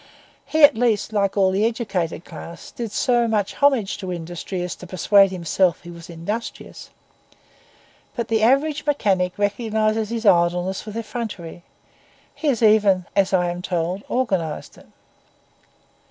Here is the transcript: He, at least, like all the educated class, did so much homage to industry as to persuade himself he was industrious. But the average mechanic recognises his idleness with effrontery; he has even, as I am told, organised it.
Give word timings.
He, 0.47 0.63
at 0.63 0.73
least, 0.73 1.13
like 1.13 1.37
all 1.37 1.51
the 1.51 1.63
educated 1.63 2.25
class, 2.25 2.71
did 2.71 2.91
so 2.91 3.27
much 3.27 3.53
homage 3.53 3.99
to 3.99 4.11
industry 4.11 4.63
as 4.63 4.75
to 4.77 4.87
persuade 4.87 5.29
himself 5.29 5.81
he 5.83 5.91
was 5.91 6.09
industrious. 6.09 6.89
But 8.15 8.27
the 8.27 8.41
average 8.41 8.87
mechanic 8.87 9.37
recognises 9.37 10.09
his 10.09 10.25
idleness 10.25 10.87
with 10.87 10.97
effrontery; 10.97 11.61
he 12.33 12.47
has 12.47 12.63
even, 12.63 13.05
as 13.15 13.31
I 13.31 13.51
am 13.51 13.61
told, 13.61 14.01
organised 14.09 14.75
it. 14.79 14.87